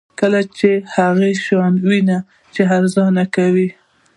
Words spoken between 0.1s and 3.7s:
کلی هغه شان ويني چې ارزو یې کوي.